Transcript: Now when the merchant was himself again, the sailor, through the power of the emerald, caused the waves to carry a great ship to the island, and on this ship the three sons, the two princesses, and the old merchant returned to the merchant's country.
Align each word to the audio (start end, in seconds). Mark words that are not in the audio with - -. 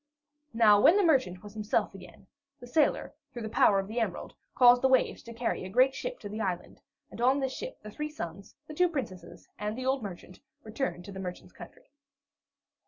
Now 0.55 0.81
when 0.81 0.97
the 0.97 1.03
merchant 1.03 1.43
was 1.43 1.53
himself 1.53 1.93
again, 1.93 2.25
the 2.59 2.65
sailor, 2.65 3.13
through 3.31 3.43
the 3.43 3.49
power 3.49 3.77
of 3.77 3.87
the 3.87 3.99
emerald, 3.99 4.33
caused 4.55 4.81
the 4.81 4.87
waves 4.87 5.21
to 5.21 5.31
carry 5.31 5.63
a 5.63 5.69
great 5.69 5.93
ship 5.93 6.17
to 6.21 6.27
the 6.29 6.41
island, 6.41 6.81
and 7.11 7.21
on 7.21 7.39
this 7.39 7.53
ship 7.53 7.79
the 7.83 7.91
three 7.91 8.09
sons, 8.09 8.55
the 8.65 8.73
two 8.73 8.89
princesses, 8.89 9.47
and 9.59 9.77
the 9.77 9.85
old 9.85 10.01
merchant 10.01 10.39
returned 10.63 11.05
to 11.05 11.11
the 11.11 11.19
merchant's 11.19 11.53
country. 11.53 11.91